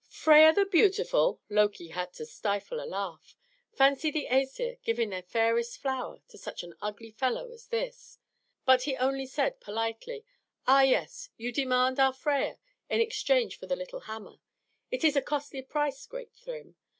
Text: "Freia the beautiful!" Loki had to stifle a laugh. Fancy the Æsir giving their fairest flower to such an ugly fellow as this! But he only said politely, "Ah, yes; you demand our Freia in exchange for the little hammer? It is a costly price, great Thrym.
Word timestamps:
"Freia 0.09 0.51
the 0.51 0.65
beautiful!" 0.65 1.41
Loki 1.47 1.89
had 1.89 2.11
to 2.13 2.25
stifle 2.25 2.81
a 2.81 2.89
laugh. 2.89 3.37
Fancy 3.75 4.09
the 4.09 4.25
Æsir 4.31 4.81
giving 4.81 5.11
their 5.11 5.21
fairest 5.21 5.77
flower 5.77 6.21
to 6.27 6.39
such 6.39 6.63
an 6.63 6.73
ugly 6.81 7.11
fellow 7.11 7.51
as 7.51 7.67
this! 7.67 8.17
But 8.65 8.81
he 8.81 8.95
only 8.97 9.27
said 9.27 9.61
politely, 9.61 10.25
"Ah, 10.65 10.81
yes; 10.81 11.29
you 11.37 11.51
demand 11.51 11.99
our 11.99 12.13
Freia 12.13 12.57
in 12.89 12.99
exchange 12.99 13.59
for 13.59 13.67
the 13.67 13.75
little 13.75 13.99
hammer? 13.99 14.37
It 14.89 15.03
is 15.03 15.15
a 15.15 15.21
costly 15.21 15.61
price, 15.61 16.07
great 16.07 16.33
Thrym. 16.33 16.77